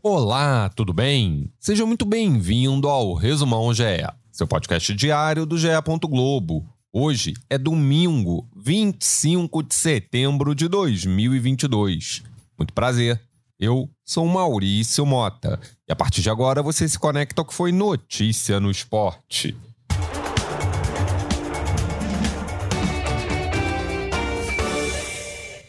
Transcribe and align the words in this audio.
Olá, 0.00 0.68
tudo 0.68 0.92
bem? 0.92 1.52
Seja 1.58 1.84
muito 1.84 2.04
bem-vindo 2.04 2.88
ao 2.88 3.14
Resumão 3.14 3.74
GE, 3.74 4.06
seu 4.30 4.46
podcast 4.46 4.94
diário 4.94 5.44
do 5.44 5.58
GE. 5.58 5.66
Globo. 6.02 6.64
Hoje 6.92 7.34
é 7.50 7.58
domingo, 7.58 8.48
25 8.54 9.60
de 9.64 9.74
setembro 9.74 10.54
de 10.54 10.68
2022. 10.68 12.22
Muito 12.56 12.72
prazer. 12.72 13.20
Eu 13.58 13.90
sou 14.04 14.24
Maurício 14.28 15.04
Mota 15.04 15.58
e 15.88 15.92
a 15.92 15.96
partir 15.96 16.22
de 16.22 16.30
agora 16.30 16.62
você 16.62 16.88
se 16.88 16.96
conecta 16.96 17.40
ao 17.40 17.44
que 17.44 17.52
foi 17.52 17.72
notícia 17.72 18.60
no 18.60 18.70
esporte. 18.70 19.56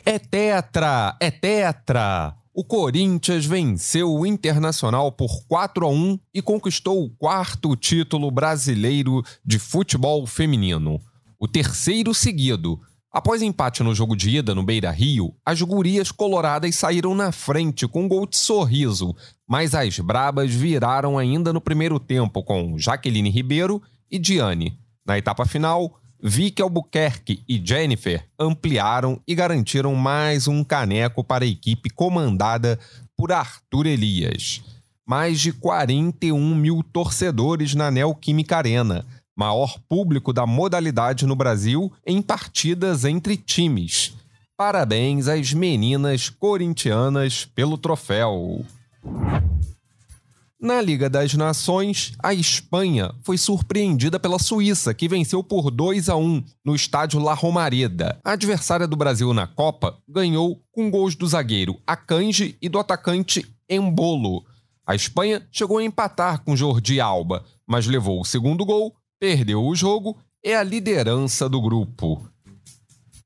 É 0.05 0.19
tetra, 0.19 1.17
é 1.19 1.31
tetra. 1.31 2.38
O 2.59 2.63
Corinthians 2.65 3.45
venceu 3.45 4.13
o 4.13 4.25
Internacional 4.25 5.13
por 5.13 5.45
4 5.47 5.85
a 5.85 5.89
1 5.89 6.19
e 6.33 6.41
conquistou 6.41 7.01
o 7.01 7.09
quarto 7.09 7.73
título 7.73 8.29
brasileiro 8.29 9.23
de 9.45 9.57
futebol 9.57 10.27
feminino, 10.27 10.99
o 11.39 11.47
terceiro 11.47 12.13
seguido. 12.13 12.77
Após 13.13 13.41
empate 13.41 13.81
no 13.81 13.95
jogo 13.95 14.13
de 14.13 14.31
ida 14.31 14.53
no 14.53 14.61
Beira 14.61 14.91
Rio, 14.91 15.33
as 15.45 15.61
gurias 15.61 16.11
coloradas 16.11 16.75
saíram 16.75 17.15
na 17.15 17.31
frente 17.31 17.87
com 17.87 18.03
um 18.03 18.07
gol 18.09 18.27
de 18.27 18.35
sorriso, 18.35 19.15
mas 19.47 19.73
as 19.73 19.97
brabas 19.97 20.53
viraram 20.53 21.17
ainda 21.17 21.53
no 21.53 21.61
primeiro 21.61 21.97
tempo 21.97 22.43
com 22.43 22.77
Jaqueline 22.77 23.29
Ribeiro 23.29 23.81
e 24.11 24.19
Diane. 24.19 24.77
Na 25.07 25.17
etapa 25.17 25.45
final, 25.45 25.97
Vicky 26.21 26.61
Albuquerque 26.61 27.41
e 27.47 27.61
Jennifer 27.63 28.25
ampliaram 28.37 29.21
e 29.25 29.33
garantiram 29.33 29.95
mais 29.95 30.47
um 30.47 30.63
caneco 30.63 31.23
para 31.23 31.45
a 31.45 31.47
equipe 31.47 31.89
comandada 31.89 32.77
por 33.15 33.31
Arthur 33.31 33.85
Elias. 33.85 34.61
Mais 35.07 35.39
de 35.39 35.53
41 35.53 36.55
mil 36.55 36.83
torcedores 36.83 37.73
na 37.73 37.89
Neoquímica 37.89 38.57
Arena, 38.57 39.05
maior 39.35 39.79
público 39.87 40.33
da 40.33 40.45
modalidade 40.45 41.25
no 41.25 41.35
Brasil 41.35 41.91
em 42.05 42.21
partidas 42.21 43.05
entre 43.05 43.37
times. 43.37 44.13
Parabéns 44.57 45.29
às 45.29 45.53
meninas 45.53 46.29
corintianas 46.29 47.45
pelo 47.45 47.77
troféu. 47.77 48.65
Na 50.61 50.81
Liga 50.81 51.09
das 51.09 51.33
Nações, 51.35 52.11
a 52.21 52.33
Espanha 52.33 53.15
foi 53.23 53.37
surpreendida 53.37 54.19
pela 54.19 54.37
Suíça, 54.37 54.93
que 54.93 55.07
venceu 55.07 55.41
por 55.41 55.71
2 55.71 56.09
a 56.09 56.17
1 56.17 56.43
no 56.65 56.75
estádio 56.75 57.17
La 57.17 57.33
Romareda. 57.33 58.19
A 58.25 58.33
adversária 58.33 58.85
do 58.85 58.97
Brasil 58.97 59.33
na 59.33 59.47
Copa 59.47 59.97
ganhou 60.05 60.61
com 60.69 60.91
gols 60.91 61.15
do 61.15 61.25
zagueiro 61.25 61.79
Akanji 61.87 62.57
e 62.61 62.67
do 62.67 62.77
atacante 62.77 63.47
Embolo. 63.69 64.43
A 64.85 64.93
Espanha 64.93 65.47
chegou 65.49 65.77
a 65.77 65.83
empatar 65.83 66.43
com 66.43 66.57
Jordi 66.57 66.99
Alba, 66.99 67.45
mas 67.65 67.87
levou 67.87 68.19
o 68.19 68.25
segundo 68.25 68.65
gol, 68.65 68.93
perdeu 69.17 69.63
o 69.63 69.73
jogo 69.73 70.17
e 70.43 70.53
a 70.53 70.61
liderança 70.61 71.47
do 71.47 71.61
grupo. 71.61 72.29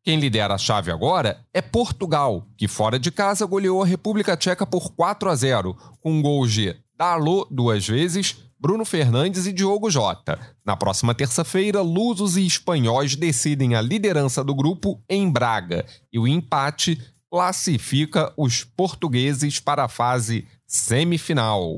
Quem 0.03 0.19
lidera 0.19 0.53
a 0.53 0.57
chave 0.57 0.91
agora 0.91 1.39
é 1.53 1.61
Portugal, 1.61 2.45
que 2.57 2.67
fora 2.67 2.99
de 2.99 3.09
casa 3.09 3.45
goleou 3.45 3.81
a 3.81 3.87
República 3.87 4.37
Tcheca 4.37 4.67
por 4.67 4.91
4 4.91 5.29
a 5.29 5.35
0, 5.35 5.75
com 6.01 6.21
gols 6.21 6.51
de 6.51 6.75
Darlot 6.95 7.47
duas 7.51 7.87
vezes, 7.87 8.35
Bruno 8.59 8.85
Fernandes 8.85 9.45
e 9.45 9.51
Diogo 9.51 9.89
Jota. 9.89 10.39
Na 10.65 10.77
próxima 10.77 11.13
terça-feira, 11.13 11.81
lusos 11.81 12.37
e 12.37 12.45
espanhóis 12.45 13.15
decidem 13.15 13.75
a 13.75 13.81
liderança 13.81 14.43
do 14.43 14.55
grupo 14.55 15.01
em 15.09 15.29
Braga 15.29 15.85
e 16.11 16.19
o 16.19 16.27
empate 16.27 17.01
classifica 17.29 18.31
os 18.37 18.63
portugueses 18.63 19.59
para 19.59 19.85
a 19.85 19.89
fase 19.89 20.47
semifinal. 20.65 21.77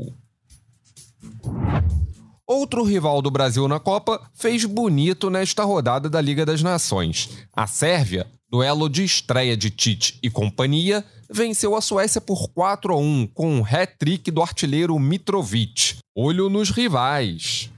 Outro 2.46 2.84
rival 2.84 3.22
do 3.22 3.32
Brasil 3.32 3.68
na 3.68 3.80
Copa 3.80 4.22
fez 4.36 4.66
bonito 4.66 5.30
nesta 5.30 5.64
rodada 5.64 6.08
da 6.10 6.22
Liga 6.22 6.46
das 6.46 6.62
Nações. 6.62 7.48
A 7.52 7.66
Sérvia 7.66 8.28
Duelo 8.56 8.88
de 8.88 9.04
estreia 9.04 9.58
de 9.58 9.70
Tite 9.70 10.20
e 10.22 10.30
companhia, 10.30 11.04
venceu 11.30 11.76
a 11.76 11.82
Suécia 11.82 12.22
por 12.22 12.50
4 12.50 12.94
a 12.94 12.98
1 12.98 13.28
com 13.34 13.60
um 13.60 13.66
hat-trick 13.66 14.32
do 14.32 14.42
artilheiro 14.42 14.98
Mitrovic. 15.00 15.98
Olho 16.16 16.50
nos 16.50 16.70
rivais. 16.70 17.72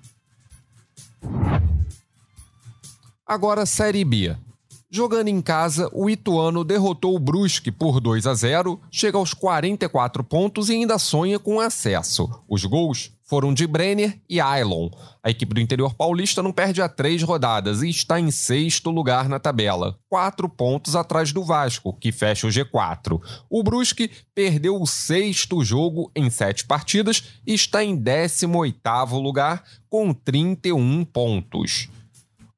Agora 3.25 3.65
Série 3.65 4.05
B. 4.05 4.35
Jogando 4.89 5.27
em 5.27 5.41
casa, 5.41 5.89
o 5.91 6.09
Ituano 6.09 6.63
derrotou 6.63 7.13
o 7.13 7.19
Brusque 7.19 7.71
por 7.71 7.99
2 7.99 8.25
a 8.25 8.33
0, 8.33 8.79
chega 8.89 9.17
aos 9.17 9.33
44 9.33 10.23
pontos 10.23 10.69
e 10.69 10.73
ainda 10.73 10.97
sonha 10.97 11.37
com 11.37 11.59
acesso. 11.59 12.29
Os 12.47 12.63
gols 12.63 13.11
foram 13.27 13.53
de 13.53 13.67
Brenner 13.67 14.19
e 14.29 14.39
Ailon. 14.39 14.89
A 15.21 15.29
equipe 15.29 15.53
do 15.53 15.59
interior 15.59 15.93
paulista 15.93 16.41
não 16.41 16.53
perde 16.53 16.81
a 16.81 16.87
três 16.87 17.21
rodadas 17.21 17.83
e 17.83 17.89
está 17.89 18.19
em 18.19 18.31
sexto 18.31 18.89
lugar 18.89 19.27
na 19.27 19.37
tabela, 19.37 19.99
quatro 20.09 20.47
pontos 20.47 20.95
atrás 20.95 21.33
do 21.33 21.43
Vasco, 21.43 21.93
que 21.93 22.11
fecha 22.11 22.47
o 22.47 22.49
G4. 22.49 23.21
O 23.49 23.61
Brusque 23.61 24.09
perdeu 24.33 24.81
o 24.81 24.87
sexto 24.87 25.63
jogo 25.63 26.09
em 26.15 26.29
sete 26.29 26.65
partidas 26.65 27.23
e 27.45 27.53
está 27.53 27.83
em 27.83 27.95
18 27.95 28.57
oitavo 28.57 29.19
lugar 29.19 29.63
com 29.89 30.13
31 30.13 31.03
pontos. 31.05 31.89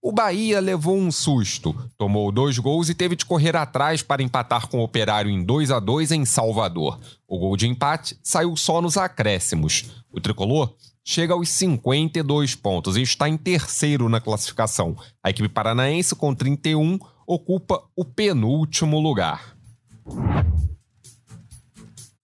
O 0.01 0.13
Bahia 0.13 0.61
levou 0.61 0.97
um 0.97 1.11
susto, 1.11 1.75
tomou 1.97 2.31
dois 2.31 2.57
gols 2.57 2.87
e 2.87 2.95
teve 2.95 3.17
de 3.17 3.25
correr 3.25 3.53
atrás 3.57 4.01
para 4.01 4.23
empatar 4.23 4.69
com 4.69 4.79
o 4.79 4.83
Operário 4.83 5.29
em 5.29 5.43
2 5.43 5.71
a 5.71 5.79
2 5.79 6.13
em 6.13 6.23
Salvador. 6.23 6.97
O 7.27 7.37
gol 7.37 7.57
de 7.57 7.67
empate 7.67 8.17
saiu 8.23 8.55
só 8.55 8.81
nos 8.81 8.95
acréscimos. 8.95 9.91
O 10.09 10.21
tricolor 10.21 10.73
chega 11.03 11.33
aos 11.33 11.49
52 11.49 12.55
pontos 12.55 12.95
e 12.95 13.01
está 13.01 13.27
em 13.27 13.35
terceiro 13.35 14.07
na 14.07 14.21
classificação. 14.21 14.95
A 15.21 15.31
equipe 15.31 15.49
paranaense, 15.49 16.15
com 16.15 16.33
31, 16.33 16.97
ocupa 17.27 17.83
o 17.93 18.05
penúltimo 18.05 19.01
lugar. 19.01 19.53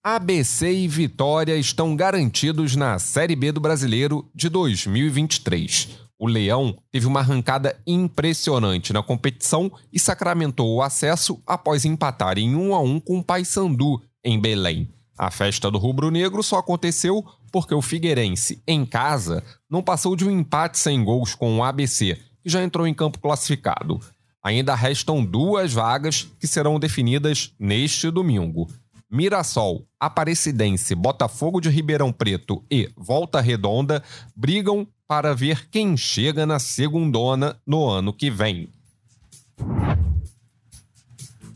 ABC 0.02 0.72
e 0.72 0.88
Vitória 0.88 1.58
estão 1.58 1.94
garantidos 1.94 2.74
na 2.74 2.98
Série 2.98 3.36
B 3.36 3.52
do 3.52 3.60
Brasileiro 3.60 4.26
de 4.34 4.48
2023. 4.48 6.05
O 6.18 6.26
Leão 6.26 6.76
teve 6.90 7.06
uma 7.06 7.20
arrancada 7.20 7.78
impressionante 7.86 8.92
na 8.92 9.02
competição 9.02 9.70
e 9.92 9.98
sacramentou 9.98 10.74
o 10.74 10.82
acesso 10.82 11.42
após 11.46 11.84
empatar 11.84 12.38
em 12.38 12.54
1 12.56 12.74
a 12.74 12.80
1 12.80 13.00
com 13.00 13.18
o 13.18 13.24
Paysandu 13.24 14.02
em 14.24 14.40
Belém. 14.40 14.88
A 15.18 15.30
festa 15.30 15.70
do 15.70 15.78
rubro-negro 15.78 16.42
só 16.42 16.58
aconteceu 16.58 17.24
porque 17.52 17.74
o 17.74 17.82
Figueirense, 17.82 18.62
em 18.66 18.84
casa, 18.84 19.42
não 19.70 19.82
passou 19.82 20.16
de 20.16 20.24
um 20.24 20.30
empate 20.30 20.78
sem 20.78 21.02
gols 21.04 21.34
com 21.34 21.58
o 21.58 21.64
ABC, 21.64 22.18
que 22.42 22.50
já 22.50 22.62
entrou 22.62 22.86
em 22.86 22.94
campo 22.94 23.18
classificado. 23.18 24.00
Ainda 24.42 24.74
restam 24.74 25.24
duas 25.24 25.72
vagas 25.72 26.28
que 26.38 26.46
serão 26.46 26.78
definidas 26.78 27.52
neste 27.58 28.10
domingo. 28.10 28.68
Mirassol, 29.10 29.86
Aparecidense, 29.98 30.94
Botafogo 30.94 31.60
de 31.60 31.68
Ribeirão 31.68 32.12
Preto 32.12 32.64
e 32.70 32.90
Volta 32.96 33.40
Redonda 33.40 34.02
brigam 34.36 34.86
para 35.08 35.34
ver 35.34 35.68
quem 35.70 35.96
chega 35.96 36.44
na 36.44 36.58
segundona 36.58 37.56
no 37.66 37.88
ano 37.88 38.12
que 38.12 38.30
vem. 38.30 38.68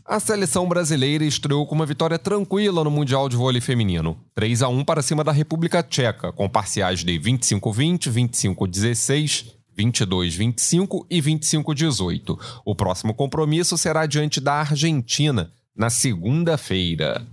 A 0.05 0.19
seleção 0.19 0.67
brasileira 0.67 1.23
estreou 1.23 1.65
com 1.65 1.73
uma 1.73 1.85
vitória 1.85 2.19
tranquila 2.19 2.83
no 2.83 2.91
Mundial 2.91 3.29
de 3.29 3.37
Vôlei 3.37 3.61
Feminino. 3.61 4.19
3 4.35 4.63
a 4.63 4.67
1 4.67 4.83
para 4.83 5.01
cima 5.01 5.23
da 5.23 5.31
República 5.31 5.81
Tcheca, 5.81 6.33
com 6.33 6.49
parciais 6.49 6.99
de 6.99 7.13
25-20, 7.17 8.11
25-16, 8.11 9.53
22-25 9.77 11.05
e 11.09 11.21
25-18. 11.21 12.37
O 12.65 12.75
próximo 12.75 13.13
compromisso 13.13 13.77
será 13.77 14.05
diante 14.05 14.41
da 14.41 14.55
Argentina, 14.55 15.49
na 15.73 15.89
segunda-feira. 15.89 17.25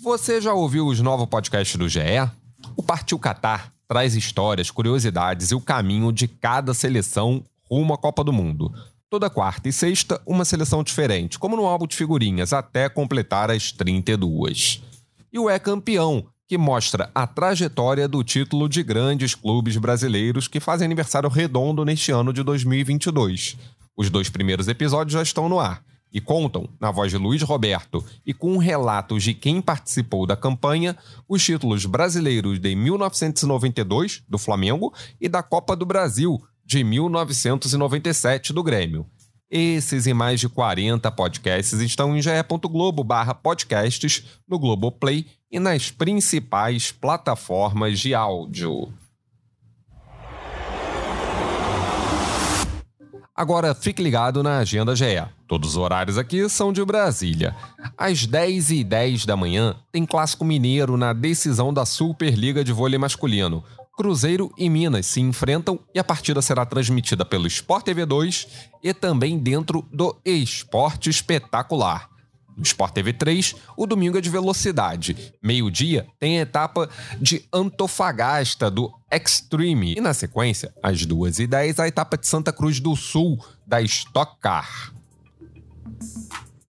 Você 0.00 0.40
já 0.40 0.52
ouviu 0.52 0.86
os 0.86 1.00
novos 1.00 1.28
podcasts 1.28 1.76
do 1.76 1.88
GE? 1.88 2.00
O 2.76 2.82
Partiu 2.82 3.20
Qatar 3.20 3.72
traz 3.88 4.14
histórias, 4.14 4.70
curiosidades 4.70 5.50
e 5.50 5.54
o 5.54 5.60
caminho 5.60 6.12
de 6.12 6.28
cada 6.28 6.74
seleção 6.74 7.42
rumo 7.68 7.94
à 7.94 7.98
Copa 7.98 8.22
do 8.22 8.32
Mundo. 8.32 8.70
Toda 9.08 9.30
quarta 9.30 9.70
e 9.70 9.72
sexta, 9.72 10.20
uma 10.26 10.44
seleção 10.44 10.82
diferente, 10.82 11.38
como 11.38 11.56
no 11.56 11.64
álbum 11.64 11.86
de 11.86 11.96
figurinhas, 11.96 12.52
até 12.52 12.88
completar 12.90 13.50
as 13.50 13.72
32. 13.72 14.82
E 15.32 15.38
o 15.38 15.48
É 15.48 15.58
Campeão, 15.58 16.26
que 16.46 16.58
mostra 16.58 17.10
a 17.14 17.26
trajetória 17.26 18.06
do 18.06 18.22
título 18.22 18.68
de 18.68 18.82
grandes 18.82 19.34
clubes 19.34 19.78
brasileiros 19.78 20.46
que 20.46 20.60
fazem 20.60 20.84
aniversário 20.84 21.28
redondo 21.30 21.84
neste 21.84 22.12
ano 22.12 22.32
de 22.32 22.42
2022. 22.42 23.56
Os 23.96 24.10
dois 24.10 24.28
primeiros 24.28 24.68
episódios 24.68 25.14
já 25.14 25.22
estão 25.22 25.48
no 25.48 25.58
ar 25.58 25.82
e 26.12 26.20
contam, 26.20 26.68
na 26.80 26.90
voz 26.90 27.10
de 27.10 27.18
Luiz 27.18 27.42
Roberto 27.42 28.04
e 28.24 28.32
com 28.32 28.56
relatos 28.56 29.22
de 29.22 29.34
quem 29.34 29.60
participou 29.60 30.26
da 30.26 30.36
campanha, 30.36 30.96
os 31.28 31.44
títulos 31.44 31.84
brasileiros 31.86 32.58
de 32.58 32.74
1992, 32.74 34.22
do 34.28 34.38
Flamengo, 34.38 34.92
e 35.20 35.28
da 35.28 35.42
Copa 35.42 35.76
do 35.76 35.86
Brasil, 35.86 36.40
de 36.64 36.82
1997, 36.84 38.52
do 38.52 38.62
Grêmio. 38.62 39.06
Esses 39.50 40.06
e 40.06 40.12
mais 40.12 40.40
de 40.40 40.48
40 40.48 41.10
podcasts 41.12 41.80
estão 41.80 42.14
em 42.14 42.20
ge.globo 42.20 43.06
podcasts, 43.42 44.24
no 44.46 44.58
Globoplay 44.58 45.26
e 45.50 45.58
nas 45.58 45.90
principais 45.90 46.92
plataformas 46.92 47.98
de 47.98 48.14
áudio. 48.14 48.92
Agora 53.38 53.72
fique 53.72 54.02
ligado 54.02 54.42
na 54.42 54.58
Agenda 54.58 54.96
GE. 54.96 55.24
Todos 55.46 55.70
os 55.70 55.76
horários 55.76 56.18
aqui 56.18 56.48
são 56.48 56.72
de 56.72 56.84
Brasília. 56.84 57.54
Às 57.96 58.26
10h10 58.26 59.24
da 59.24 59.36
manhã, 59.36 59.76
tem 59.92 60.04
Clássico 60.04 60.44
Mineiro 60.44 60.96
na 60.96 61.12
decisão 61.12 61.72
da 61.72 61.86
Superliga 61.86 62.64
de 62.64 62.72
Vôlei 62.72 62.98
Masculino. 62.98 63.62
Cruzeiro 63.96 64.52
e 64.58 64.68
Minas 64.68 65.06
se 65.06 65.20
enfrentam 65.20 65.78
e 65.94 66.00
a 66.00 66.04
partida 66.04 66.42
será 66.42 66.66
transmitida 66.66 67.24
pelo 67.24 67.46
Sport 67.46 67.84
TV 67.84 68.04
2 68.04 68.48
e 68.82 68.92
também 68.92 69.38
dentro 69.38 69.86
do 69.92 70.16
Esporte 70.24 71.08
Espetacular. 71.08 72.08
No 72.56 72.64
Sport 72.64 72.92
TV 72.92 73.12
3, 73.12 73.54
o 73.76 73.86
domingo 73.86 74.18
é 74.18 74.20
de 74.20 74.28
velocidade. 74.28 75.32
Meio-dia 75.40 76.08
tem 76.18 76.40
a 76.40 76.42
etapa 76.42 76.90
de 77.20 77.44
Antofagasta 77.52 78.68
do 78.68 78.92
Extreme. 79.10 79.94
E 79.96 80.00
na 80.00 80.12
sequência, 80.12 80.72
às 80.82 81.06
2h10, 81.06 81.78
a 81.78 81.88
etapa 81.88 82.18
de 82.18 82.26
Santa 82.26 82.52
Cruz 82.52 82.80
do 82.80 82.94
Sul 82.94 83.38
da 83.66 83.80
Stock 83.82 84.38
Car. 84.40 84.92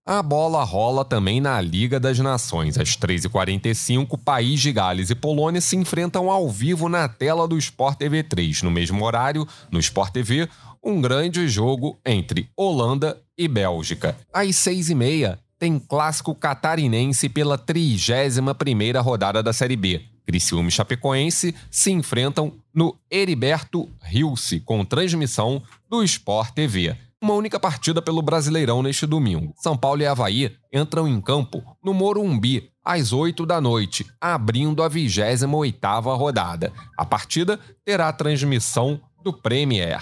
A 0.04 0.22
bola 0.22 0.64
rola 0.64 1.04
também 1.04 1.40
na 1.40 1.60
Liga 1.60 2.00
das 2.00 2.18
Nações. 2.18 2.76
Às 2.78 2.96
3h45, 2.96 4.18
País 4.24 4.60
de 4.60 4.72
Gales 4.72 5.10
e 5.10 5.14
Polônia 5.14 5.60
se 5.60 5.76
enfrentam 5.76 6.30
ao 6.30 6.50
vivo 6.50 6.88
na 6.88 7.08
tela 7.08 7.46
do 7.46 7.56
Sport 7.58 7.98
TV 7.98 8.22
3. 8.22 8.62
No 8.62 8.70
mesmo 8.70 9.04
horário, 9.04 9.46
no 9.70 9.78
Sport 9.78 10.12
TV, 10.12 10.48
um 10.82 11.00
grande 11.00 11.46
jogo 11.46 11.96
entre 12.04 12.50
Holanda 12.56 13.20
e 13.38 13.46
Bélgica. 13.46 14.16
Às 14.32 14.56
6h30, 14.56 15.38
tem 15.60 15.78
clássico 15.78 16.34
catarinense 16.34 17.28
pela 17.28 17.58
31ª 17.58 19.00
rodada 19.02 19.42
da 19.42 19.52
Série 19.52 19.76
B. 19.76 20.09
Criciúma 20.30 20.68
e 20.68 20.70
Chapecoense 20.70 21.52
se 21.68 21.90
enfrentam 21.90 22.52
no 22.72 22.96
Heriberto 23.10 23.90
Rilse, 24.00 24.60
com 24.60 24.84
transmissão 24.84 25.60
do 25.88 26.04
Sport 26.04 26.52
TV. 26.52 26.96
Uma 27.20 27.34
única 27.34 27.58
partida 27.58 28.00
pelo 28.00 28.22
Brasileirão 28.22 28.80
neste 28.80 29.06
domingo. 29.06 29.52
São 29.56 29.76
Paulo 29.76 30.02
e 30.02 30.06
Havaí 30.06 30.56
entram 30.72 31.08
em 31.08 31.20
campo 31.20 31.64
no 31.82 31.92
Morumbi 31.92 32.70
às 32.84 33.12
8 33.12 33.44
da 33.44 33.60
noite, 33.60 34.06
abrindo 34.20 34.84
a 34.84 34.88
28ª 34.88 36.16
rodada. 36.16 36.72
A 36.96 37.04
partida 37.04 37.58
terá 37.84 38.12
transmissão 38.12 39.00
do 39.24 39.32
Premier. 39.32 40.00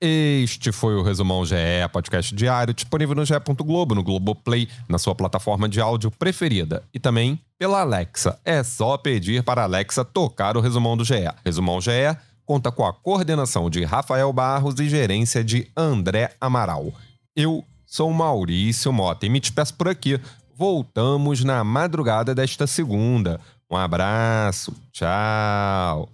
Este 0.00 0.70
foi 0.70 0.94
o 0.94 1.02
Resumão 1.02 1.44
GE, 1.44 1.56
podcast 1.92 2.32
diário, 2.32 2.72
disponível 2.72 3.16
no 3.16 3.24
GE. 3.24 3.34
Globo, 3.64 3.96
no 3.96 4.02
Globoplay, 4.02 4.68
na 4.88 4.96
sua 4.96 5.14
plataforma 5.14 5.68
de 5.68 5.80
áudio 5.80 6.10
preferida. 6.10 6.84
E 6.94 7.00
também 7.00 7.40
pela 7.58 7.80
Alexa. 7.80 8.38
É 8.44 8.62
só 8.62 8.96
pedir 8.96 9.42
para 9.42 9.62
a 9.62 9.64
Alexa 9.64 10.04
tocar 10.04 10.56
o 10.56 10.60
Resumão 10.60 10.96
do 10.96 11.04
GE. 11.04 11.28
Resumão 11.44 11.80
GE 11.80 12.16
conta 12.46 12.70
com 12.70 12.86
a 12.86 12.92
coordenação 12.92 13.68
de 13.68 13.84
Rafael 13.84 14.32
Barros 14.32 14.78
e 14.78 14.88
gerência 14.88 15.42
de 15.42 15.68
André 15.76 16.30
Amaral. 16.40 16.92
Eu 17.34 17.64
sou 17.84 18.12
Maurício 18.12 18.92
Mota 18.92 19.26
e 19.26 19.28
me 19.28 19.40
despeço 19.40 19.74
por 19.74 19.88
aqui. 19.88 20.20
Voltamos 20.56 21.42
na 21.42 21.62
madrugada 21.64 22.34
desta 22.34 22.66
segunda. 22.66 23.40
Um 23.70 23.76
abraço. 23.76 24.74
Tchau. 24.92 26.08